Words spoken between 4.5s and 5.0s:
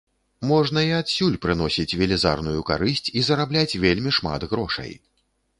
грошай.